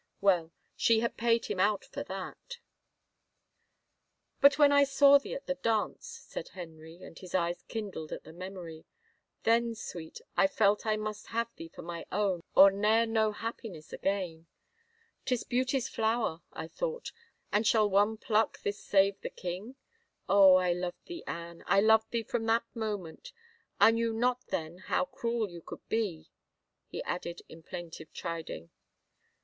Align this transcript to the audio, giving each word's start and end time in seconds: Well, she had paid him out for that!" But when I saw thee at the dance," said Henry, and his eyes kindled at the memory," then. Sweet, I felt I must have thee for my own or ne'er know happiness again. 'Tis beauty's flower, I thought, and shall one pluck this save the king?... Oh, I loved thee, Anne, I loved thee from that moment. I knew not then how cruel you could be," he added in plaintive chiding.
Well, 0.19 0.51
she 0.75 1.01
had 1.01 1.15
paid 1.15 1.45
him 1.45 1.59
out 1.59 1.85
for 1.85 2.01
that!" 2.05 2.57
But 4.41 4.57
when 4.57 4.71
I 4.71 4.83
saw 4.83 5.19
thee 5.19 5.35
at 5.35 5.45
the 5.45 5.53
dance," 5.53 6.25
said 6.27 6.47
Henry, 6.49 6.95
and 7.03 7.19
his 7.19 7.35
eyes 7.35 7.61
kindled 7.67 8.11
at 8.11 8.23
the 8.23 8.33
memory," 8.33 8.87
then. 9.43 9.75
Sweet, 9.75 10.19
I 10.35 10.47
felt 10.47 10.87
I 10.87 10.97
must 10.97 11.27
have 11.27 11.53
thee 11.55 11.67
for 11.67 11.83
my 11.83 12.07
own 12.11 12.41
or 12.55 12.71
ne'er 12.71 13.05
know 13.05 13.31
happiness 13.31 13.93
again. 13.93 14.47
'Tis 15.25 15.43
beauty's 15.43 15.87
flower, 15.87 16.41
I 16.51 16.67
thought, 16.67 17.11
and 17.51 17.67
shall 17.67 17.87
one 17.87 18.17
pluck 18.17 18.59
this 18.63 18.83
save 18.83 19.21
the 19.21 19.29
king?... 19.29 19.75
Oh, 20.27 20.55
I 20.55 20.73
loved 20.73 21.05
thee, 21.05 21.23
Anne, 21.27 21.63
I 21.67 21.79
loved 21.79 22.09
thee 22.09 22.23
from 22.23 22.47
that 22.47 22.63
moment. 22.73 23.33
I 23.79 23.91
knew 23.91 24.13
not 24.13 24.47
then 24.47 24.79
how 24.79 25.05
cruel 25.05 25.47
you 25.47 25.61
could 25.61 25.87
be," 25.89 26.31
he 26.87 27.03
added 27.03 27.43
in 27.47 27.61
plaintive 27.61 28.11
chiding. 28.11 28.71